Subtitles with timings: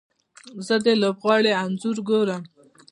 [0.67, 2.43] زه د لوبغاړي انځور ګورم.